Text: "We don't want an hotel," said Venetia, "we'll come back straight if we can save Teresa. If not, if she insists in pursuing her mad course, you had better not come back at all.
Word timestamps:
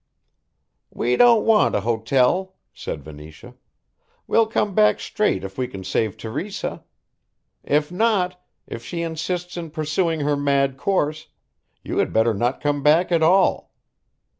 "We 0.89 1.15
don't 1.15 1.45
want 1.45 1.75
an 1.75 1.83
hotel," 1.83 2.55
said 2.73 3.03
Venetia, 3.03 3.53
"we'll 4.25 4.47
come 4.47 4.73
back 4.73 4.99
straight 4.99 5.43
if 5.43 5.59
we 5.59 5.67
can 5.67 5.83
save 5.83 6.17
Teresa. 6.17 6.83
If 7.63 7.91
not, 7.91 8.43
if 8.65 8.83
she 8.83 9.03
insists 9.03 9.57
in 9.57 9.69
pursuing 9.69 10.21
her 10.21 10.35
mad 10.35 10.75
course, 10.75 11.27
you 11.83 11.99
had 11.99 12.13
better 12.13 12.33
not 12.33 12.61
come 12.61 12.81
back 12.81 13.11
at 13.11 13.21
all. 13.21 13.75